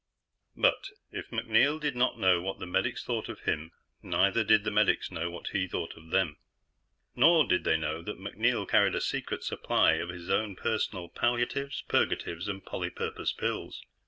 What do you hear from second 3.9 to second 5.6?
neither did the medics know what